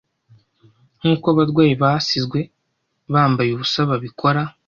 Nkuko 0.99 1.25
abarwanyi 1.33 1.75
basizwe 1.83 2.39
bambaye 3.13 3.49
ubusa 3.51 3.79
babikora 3.89 4.41